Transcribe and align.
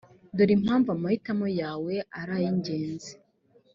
dore 0.35 0.53
impamvu 0.57 0.87
amahitamo 0.95 1.47
yawe 1.61 1.95
ari 2.19 2.31
ay’ingenzi 2.37 3.11